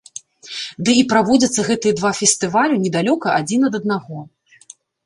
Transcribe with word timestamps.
Ды 0.87 0.95
і 1.01 1.03
праводзяцца 1.11 1.67
гэтыя 1.69 1.97
два 2.01 2.11
фестывалю 2.23 2.75
недалёка 2.87 3.27
адзін 3.43 3.61
ад 3.73 3.83
аднаго. 3.83 4.19